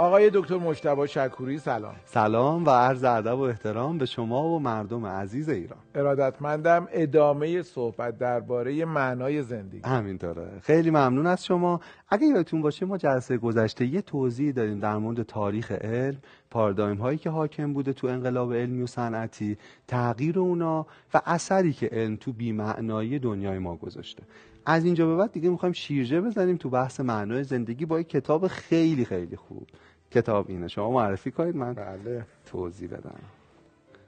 [0.00, 1.94] آقای دکتر مجتبی شکوری سلام.
[2.04, 5.78] سلام و عرض ادب و احترام به شما و مردم عزیز ایران.
[5.94, 9.80] ارادتمندم ادامه صحبت درباره معنای زندگی.
[9.84, 10.50] همینطوره.
[10.62, 11.80] خیلی ممنون از شما.
[12.08, 16.18] اگه یادتون باشه ما جلسه گذشته یه توضیح داریم در مورد تاریخ علم
[16.50, 19.58] پارادایم هایی که حاکم بوده تو انقلاب علمی و صنعتی
[19.88, 24.22] تغییر اونا و اثری که علم تو بیمعنایی دنیای ما گذاشته.
[24.66, 28.46] از اینجا به بعد دیگه می‌خوایم شیرجه بزنیم تو بحث معنای زندگی با یک کتاب
[28.46, 29.66] خیلی خیلی خوب.
[30.10, 30.68] کتاب اینه.
[30.68, 32.26] شما معرفی کنید من بله.
[32.46, 33.20] توضیح بدم.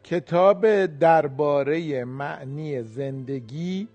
[0.05, 3.89] کتاب درباره معنی زندگی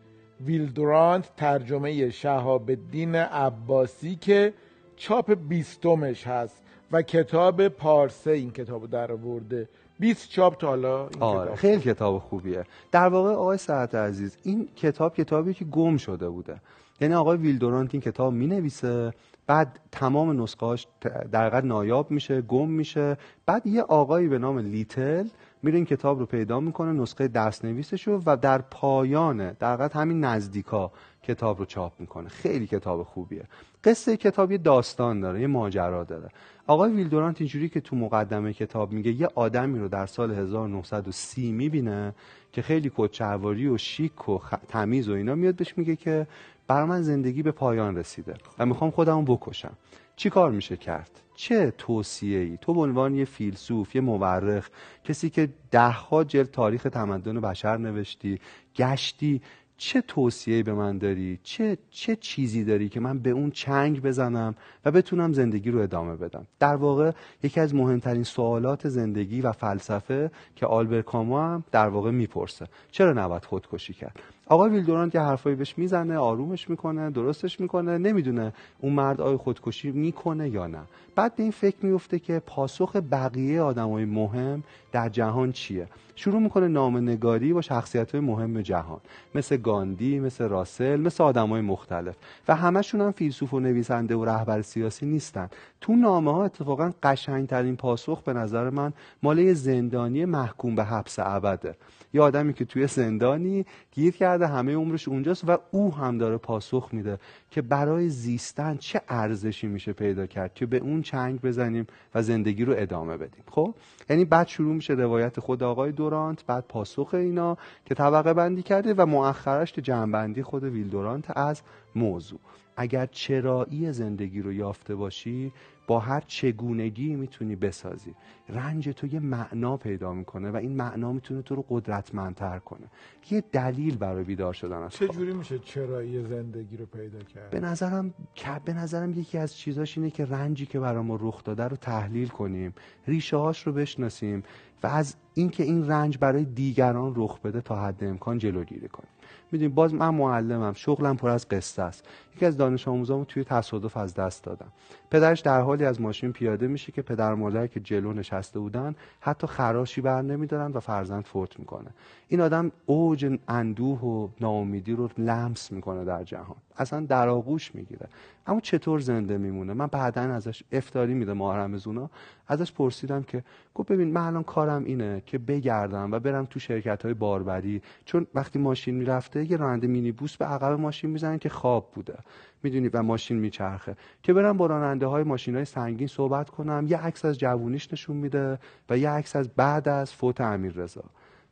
[0.45, 4.53] ویلدورانت ترجمه شهاب الدین عباسی که
[4.95, 11.23] چاپ بیستمش هست و کتاب پارسه این کتاب در ورده 20 چاپ تا حالا این
[11.23, 11.55] آره کتاب.
[11.55, 12.63] خیلی کتاب خوبیه.
[12.91, 16.61] در واقع آقای سعد عزیز این کتاب کتابی که گم شده بوده.
[17.01, 19.13] یعنی آقای ویلدورانت این کتاب می نویسه
[19.47, 20.87] بعد تمام نسخهاش
[21.31, 23.17] در حقیقت نایاب میشه گم میشه.
[23.45, 25.27] بعد یه آقایی به نام لیتل
[25.63, 30.91] میره این کتاب رو پیدا می‌کنه نسخه دست نویسشو و در پایان در همین نزدیکا
[31.27, 32.29] کتاب رو چاپ می‌کنه.
[32.29, 33.43] خیلی کتاب خوبیه.
[33.83, 36.29] قصه کتاب یه داستان داره یه ماجرا داره.
[36.67, 42.15] آقای ویلدورانت اینجوری که تو مقدمه کتاب میگه یه آدمی رو در سال 1930 می‌بینه
[42.51, 44.53] که خیلی کچهواری و شیک و خ...
[44.67, 46.27] تمیز و اینا میاد بهش میگه که
[46.67, 49.73] برای من زندگی به پایان رسیده و می‌خوام خودمو بکشم.
[50.15, 54.69] چی کار میشه کرد؟ چه توصیه ای تو عنوان یه فیلسوف یه مورخ
[55.03, 58.39] کسی که دهها جلد تاریخ تمدن بشر نوشتی
[58.75, 59.41] گشتی
[59.77, 64.55] چه توصیه به من داری؟ چه چه چیزی داری که من به اون چنگ بزنم
[64.85, 67.11] و بتونم زندگی رو ادامه بدم؟ در واقع
[67.43, 72.67] یکی از مهمترین سوالات زندگی و فلسفه که آلبر کامو هم در واقع می‌پرسه.
[72.91, 74.19] چرا نباید خودکشی کرد؟
[74.49, 79.91] آقای ویلدورانت که حرفایی بهش می‌زنه آرومش می‌کنه درستش می‌کنه نمی‌دونه اون مرد آیا خودکشی
[79.91, 80.79] می‌کنه یا نه.
[81.15, 86.67] بعد به این فکر میفته که پاسخ بقیه آدمای مهم در جهان چیه؟ شروع می‌کنه
[86.67, 88.99] نامنگاری با شخصیت های مهم جهان
[89.35, 92.15] مثل گاندی مثل راسل مثل آدمای مختلف.
[92.47, 95.49] و همشون هم فیلسوف و نویسنده و رهبر سیاسی نیستن.
[95.81, 98.93] تو نامه ها اتفاقا قشنگترین پاسخ به نظر من
[99.23, 101.75] ماله زندانی محکوم به حبس ابده.
[102.13, 106.89] یه آدمی که توی زندانی گیر کرده همه عمرش اونجاست و او هم داره پاسخ
[106.91, 107.19] میده
[107.51, 112.65] که برای زیستن چه ارزشی میشه پیدا کرد که به اون چنگ بزنیم و زندگی
[112.65, 113.43] رو ادامه بدیم.
[113.51, 113.75] خب؟
[114.09, 118.93] یعنی بعد شروع میشه روایت خود آقای دورانت بعد پاسخ اینا که طبقه بندی کرده
[118.93, 121.61] و مؤخرش جنبندی خود ویلدورانت از
[121.95, 122.39] موضوع.
[122.77, 125.51] اگر چرایی زندگی رو یافته باشی
[125.87, 128.13] با هر چگونگی می‌تونی بسازی.
[128.49, 132.87] رنج تو یه معنا پیدا می‌کنه و این معنا می‌تونه تو رو قدرتمندتر کنه.
[133.31, 135.07] یه دلیل برای بیدار شدن از چه.
[135.07, 139.97] جوری میشه چرایی زندگی رو پیدا کرد؟ به نظرم که- به نظرم یکی از چیزاش
[139.97, 142.73] اینه که رنجی که برای ما رخ داده رو تحلیل کنیم
[143.07, 144.43] ریشه هاش رو بشناسیم
[144.83, 149.09] و از اینکه این رنج برای دیگران رخ بده تا حد امکان جلوگیری کنیم.
[149.51, 152.05] می‌دونی باز من معلمم شغلم پر از قصه است.
[152.35, 154.71] یکی از دانش آموزامو توی تصادف از دست دادم.
[155.11, 159.47] پدرش در حالی از ماشین پیاده میشه که پدر مادر که جلو نشسته بودن حتی
[159.47, 161.89] خراشی بر نمیدارن و فرزند فوت می‌کنه.
[162.27, 166.55] این آدم اوج اندوه و ناامیدی رو لمس می‌کنه در جهان.
[166.77, 168.07] اصلا در آغوش می‌گیره.
[168.47, 172.09] اما چطور زنده میمونه؟ من بعدا ازش افتاری میده ماه رمزونا
[172.47, 173.43] ازش پرسیدم که
[173.75, 178.27] گفت ببین من الان کارم اینه که بگردم و برم تو شرکت های باربری چون
[178.33, 182.17] وقتی ماشین می‌رفته یه راننده مینی بوس به عقب ماشین می‌زنن که خواب بوده.
[182.63, 183.95] می‌دونی و ماشین میچرخه.
[184.23, 184.67] که برم با
[185.05, 186.85] های ماشین های سنگین صحبت کنم.
[186.87, 188.59] یه عکس از جوونیش نشون میده
[188.89, 191.03] و یه عکس از بعد از فوت امیر رضا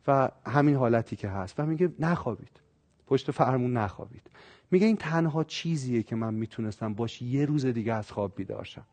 [0.08, 1.60] و همین حالتی که هست.
[1.60, 2.60] و میگه نخوابید.
[3.08, 4.30] پشت فرمون نخوابید.
[4.72, 8.86] میگه این تنها چیزیه که من می‌تونستم باش یه روز دیگه از خواب بیدار شم.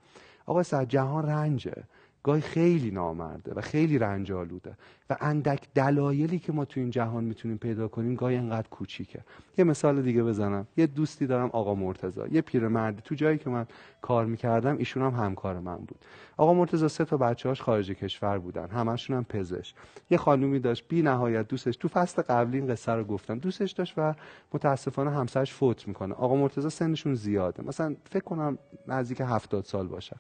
[0.47, 1.85] آقا سعد جهان رنجه.
[2.23, 4.77] گاهی خیلی نامرده و خیلی رنج آلوده
[5.11, 9.21] و اندک دلایلی که ما تو این جهان می‌تونیم پیدا کنیم گاهی انقدر کوچیکه.
[9.59, 10.67] یه مثال دیگه بزنم.
[10.77, 12.21] یه دوستی دارم آقا مرتضی.
[12.31, 13.03] یه پیرمردی.
[13.05, 13.67] تو جایی که من
[14.03, 15.99] کار می‌کردم ایشون هم همکار من بود.
[16.37, 18.69] آقا مرتضی سه تا بچه‌هاش خارج کشور بودن.
[18.69, 19.75] همشون هم پزشک.
[20.11, 20.85] یه خانومی داشت.
[20.89, 24.15] بی نهایت دوستش تو فصل قبلی این قصه رو گفتم دوستش داشت و
[24.53, 26.15] متاسفانه همسرش فوت می‌کنه.
[26.15, 27.63] آقا مرتضی سنشون زیاده.
[27.63, 28.59] مثلا فکر کنم
[28.89, 30.17] نزدیک هفتاد سال باشن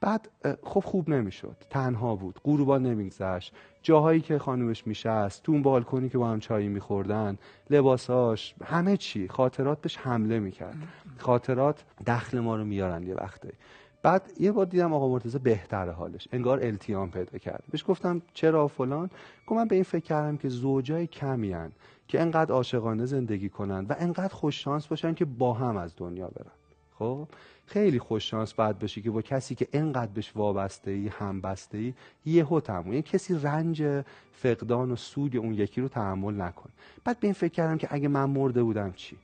[0.00, 0.28] بعد
[0.62, 1.56] خب خوب نمی‌شد.
[1.70, 2.40] تنها بود.
[2.44, 3.54] غروبا نمیگذشت.
[3.82, 7.38] جاهایی که خانومش میشست تو اون بالکنی که با هم چایی میخوردن
[7.70, 9.28] لباساش همه چی.
[9.28, 10.76] خاطرات بهش حمله می‌کرد.
[11.18, 13.52] خاطرات دخل ما رو میارن یه وقته
[14.02, 16.28] بعد یه بار دیدم آقا مرتضی بهتر حالش.
[16.32, 19.10] انگار التیام پیدا کرد بهش گفتم چرا فلان؟
[19.46, 21.72] گفت من به این فکر کردم که زوجای کمی هن
[22.08, 26.28] که انقدر عاشقانه زندگی کنن و انقدر خوش شانس باشن که با هم از دنیا
[26.28, 26.57] برن.
[26.98, 27.28] خب
[27.66, 31.94] خیلی خوش شانس باید باشی که با کسی که انقدر بهش وابسته ای همبسته ای
[32.26, 32.86] یهو تموم.
[32.86, 36.72] یعنی کسی رنج فقدان و سود اون یکی رو تحمل نکنه
[37.04, 39.16] بعد به این فکر کردم که اگه من مرده بودم چی؟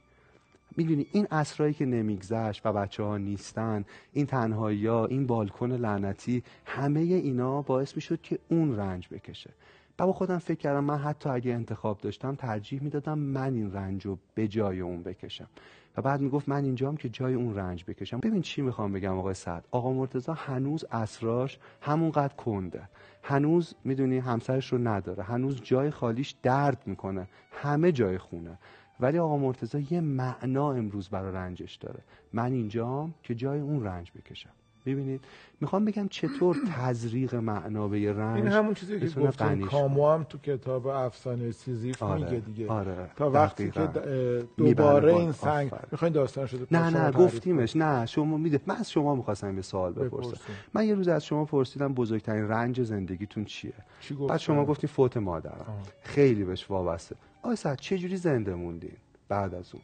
[0.77, 6.43] می‌دونی این اسرایی که نمیگذشت و بچه ها نیستن این تنهایی ها این بالکن لعنتی
[6.67, 9.51] همه اینا باعث می‌شد که اون رنج بکشه.
[9.99, 14.07] و با خودم فکر کردم من حتی اگه انتخاب داشتم ترجیح می‌دادم من این رنج
[14.07, 15.49] رو به جای اون بکشم.
[15.97, 18.21] و بعد می‌گفت من اینجام که جای اون رنج بکشم.
[18.21, 19.69] ببین چی می‌خوام بگم آقای سعد.
[19.71, 22.89] آقا مرتضی هنوز اسراش همونقدر کنده.
[23.23, 25.23] هنوز می‌دونی همسرش رو نداره.
[25.23, 27.29] هنوز جای خالیش درد می‌کنه.
[27.53, 28.59] همه جای خونه.
[29.01, 32.01] ولی آقا مرتضی یه معنا امروز برای رنجش داره.
[32.33, 34.51] من اینجام که جای اون رنج بکشم.
[34.87, 35.25] ببینید
[35.61, 39.61] می‌خوام بگم چطور تزریق معنا به رنج این همون چیزی که گفتم.
[39.61, 44.47] کامو هم تو کتاب افسانه سیزیف آره، میگه دیگه آره، تا وقتی که دقیقاً.
[44.57, 45.71] دوباره با- این سنگ.
[45.93, 49.93] می‌خواین داستان شده نه نه گفتیمش نه شما میده من از شما می‌خواستم یه سوال
[49.93, 50.57] بپرسم بپرسیم.
[50.75, 55.17] من یه روز از شما پرسیدم بزرگترین رنج زندگیتون چیه چی؟ بعد شما گفتی فوت
[55.17, 55.83] مادرم آه.
[56.03, 58.97] خیلی بهش وابسته آقای سعد چه جوری زنده موندین
[59.29, 59.83] بعد از اون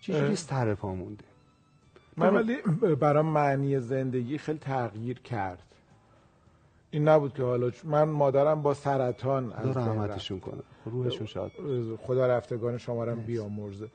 [0.00, 0.36] چه جوری.
[0.36, 1.28] سر پا موندین
[2.16, 2.56] من ولی
[3.00, 5.62] برام معنی زندگی خیلی تغییر کرد.
[6.90, 9.76] این نبود که حالا من مادرم با سرطان از.
[9.76, 10.62] رحمتشون کنه.
[10.84, 11.52] روحشون شاد
[11.98, 13.88] خدا رفتگان شما رو بیامرزه.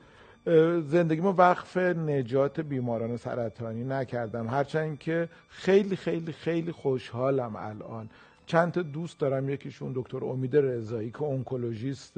[0.46, 4.48] اه، زندگیمو وقف نجات بیماران سرطانی نکردم.
[4.48, 8.10] هرچند که خیلی خیلی خیلی خوشحالم الان.
[8.46, 9.50] چند تا دوست دارم.
[9.50, 12.14] یکیشون دکتر امید رضایی که اونکولوژیست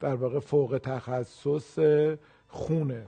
[0.00, 1.78] در واقع فوق تخصص
[2.48, 3.06] خونه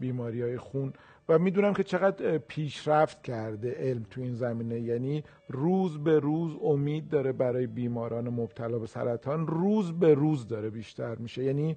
[0.00, 0.92] بیماری های خون.
[1.28, 4.80] و می‌دونم که چقدر پیشرفت کرده علم تو این زمینه.
[4.80, 9.46] یعنی روز به روز امید داره برای بیماران مبتلا به سرطان.
[9.46, 11.44] روز به روز داره بیشتر میشه.
[11.44, 11.76] یعنی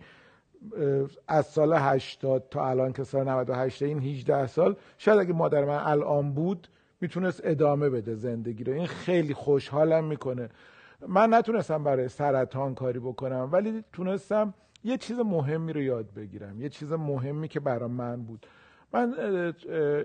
[1.28, 5.80] از سال 80 تا الان که سال 98 این 18 سال شاید اگه مادر من
[5.84, 6.68] الان بود
[7.02, 8.74] می‌تونست ادامه بده زندگی رو.
[8.74, 10.50] این خیلی خوشحالم می‌کنه.
[11.08, 16.62] من نتونستم برای سرطان کاری بکنم ولی تونستم یه چیز مهمی رو یاد بگیرم.
[16.62, 18.46] یه چیز مهمی که برای من بود.
[18.94, 19.14] من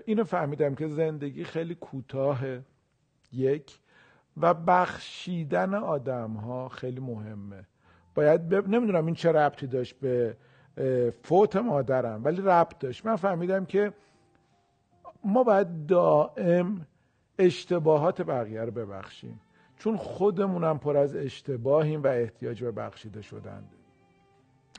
[0.05, 2.63] اینو فهمیدم که زندگی خیلی کوتاهه
[3.33, 3.79] یک
[4.37, 7.65] و بخشیدن آدم ها خیلی مهمه.
[8.15, 8.69] باید ب...
[8.69, 10.37] نمی‌دونم این چه ربطی داشت به
[11.23, 13.05] فوت مادرم ولی ربط داشت.
[13.05, 13.93] من فهمیدم که
[15.23, 16.85] ما باید دائم
[17.39, 19.41] اشتباهات بقیه رو ببخشیم.
[19.77, 23.63] چون خودمونم پر از اشتباهیم و احتیاج به بخشیده شدن.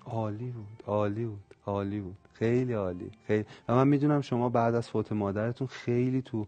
[0.06, 1.47] عالی بود عالی بود.
[1.66, 2.16] عالی بود.
[2.32, 3.10] خیلی عالی.
[3.26, 3.44] خیلی.
[3.68, 6.46] و من می‌دونم شما بعد از فوت مادرتون خیلی تو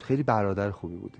[0.00, 1.18] خیلی برادر خوبی بودی.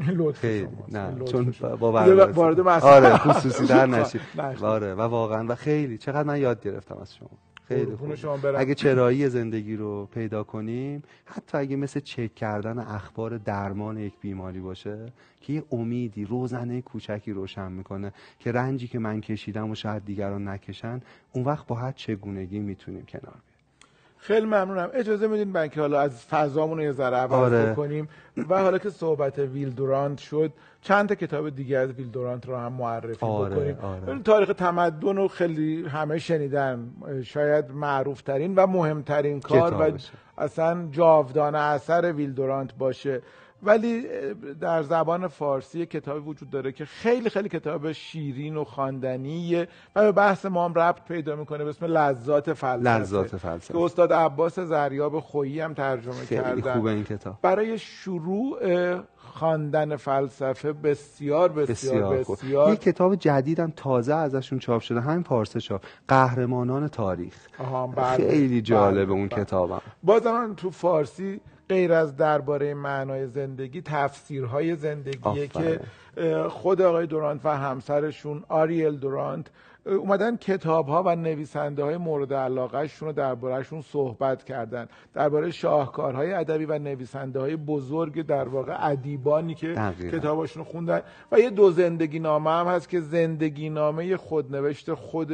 [0.18, 0.68] لطف خیلی.
[0.92, 1.54] نه لطف چون.
[1.76, 1.92] با
[2.32, 4.64] وارد آره خصوصی در نشید نه.
[4.64, 5.98] آره و واقعا و خیلی.
[5.98, 7.30] چقدر من یاد گرفتم از شما.
[7.68, 8.60] خیلی قربون خوب شما برم.
[8.60, 14.60] اگه چرایی زندگی رو پیدا کنیم حتی اگه مثل چک کردن اخبار درمان یک بیماری
[14.60, 15.06] باشه
[15.40, 20.48] که یه امیدی روزنه کوچکی روشن می‌کنه که رنجی که من کشیدم و شاید دیگران
[20.48, 21.00] نکشن
[21.32, 23.53] اون وقت با هر چگونگی می‌تونیم کنار بیایم
[24.26, 27.72] خیلی ممنونم اجازه میدین من که حالا از فضامون یه ذره عوض آره.
[27.72, 28.08] بکنیم
[28.48, 32.56] و حالا که صحبت ویل دورانت شد چند تا کتاب دیگه از ویل دورانت رو
[32.56, 34.22] هم معرفی آره، بکنیم آره.
[34.22, 36.90] تاریخ تمدن رو خیلی همه شنیدن
[37.24, 39.98] شاید معروف ترین و مهمترین کار و.
[40.38, 43.22] اصلا جاودانه اثر ویل دورانت باشه
[43.64, 44.06] ولی
[44.60, 50.12] در زبان فارسی کتابی وجود داره که خیلی خیلی کتاب شیرین و خواندنیه و به
[50.12, 52.90] بحث ما هم ربط پیدا می‌کنه به اسم لذات فلسفه.
[52.90, 53.74] لذات فلسفه.
[53.74, 56.72] که استاد عباس زریاب خویی هم ترجمه خیلی کردن.
[56.74, 57.34] خوبه این کتاب.
[57.42, 58.58] برای شروع
[59.16, 62.70] خواندن فلسفه بسیار بسیار بسیار بسیار.
[62.70, 65.00] یه کتاب جدیدم تازه ازشون چاپ شده.
[65.00, 65.82] همین پارسه چاپ.
[66.08, 67.34] قهرمانان تاریخ.
[67.58, 68.16] آها، بله.
[68.16, 69.44] خیلی جالبه بله، اون بله.
[69.44, 69.80] کتابم.
[70.02, 75.46] بازم تو فارسی غیر از درباره معنای زندگی تفسیرهای زندگیه.
[75.46, 75.80] که
[76.48, 79.46] خود آقای دورانت و همسرشون آریل دورانت
[79.86, 86.32] اومدن کتاب ها و نویسنده های مورد علاقه شون رو دربارهشون صحبت کردن درباره شاهکارهای
[86.32, 90.18] ادبی و نویسنده های بزرگ در واقع ادیبانی که دقیقاً.
[90.18, 91.00] کتاباشون رو خوندن
[91.32, 95.32] و یه دو زندگی نامه هم هست که زندگی نامه خودنوشت خود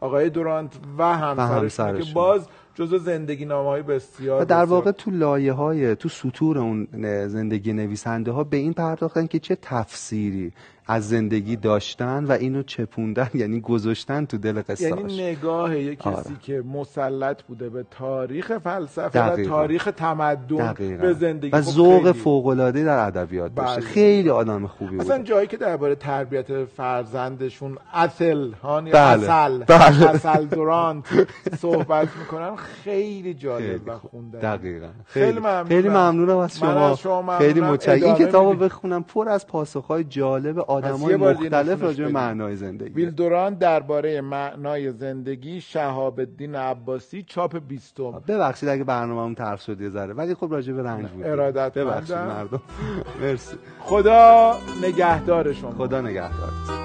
[0.00, 2.02] آقای دورانت و همسرشون همسرشون.
[2.02, 6.58] که باز جزو زندگی نامه های بسیار و در واقع تو لایه های تو سطور
[6.58, 6.88] اون
[7.28, 10.52] زندگی نویسنده ها به این پرداختن که چه تفسیری
[10.90, 16.08] از زندگی داشتن و اینو چپوندن یعنی گذاشتن تو دل قصه‌اش یعنی نگاه یک کسی
[16.10, 16.24] آره.
[16.42, 19.44] که مسلط بوده به تاریخ فلسفه و.
[19.44, 21.02] تاریخ تمدن دقیقاً.
[21.02, 23.90] به زندگی و خب ذوق خیلی- فوق‌العاده در ادبیات داشته بله.
[23.90, 29.30] خیلی آدم خوبی اصلا بود جایی که درباره تربیت فرزندشون اصل هان یا بله.
[29.32, 30.10] اصل بله.
[30.10, 31.04] اصل دورانت
[31.58, 33.98] صحبت می‌کنن خیلی جالب خیلی و.
[33.98, 35.64] خوندن دقیقا خیلی خیلی ممنونم.
[35.68, 37.38] خیلی ممنونم از شما از شما ممنونم.
[37.38, 38.54] خیلی متشکرم این کتابو.
[38.54, 42.10] بخونم پر از پاسخهای جالب آدمای مختلف راجع به.
[42.10, 42.94] معنای زندگی.
[42.94, 48.22] ویلدوران درباره معنای زندگی شهاب الدین عباسی چاپ بیستم.
[48.28, 51.26] ببخشید اگه برنامه‌مون طرف شد یه ذره ولی خب راجع به رنج بود.
[51.26, 51.90] ارادتمندم.
[51.90, 52.62] ببخشید مردم.
[53.22, 53.56] مرسی.
[53.80, 55.70] خدا نگهدار شما.
[55.70, 56.79] خدا نگهدارت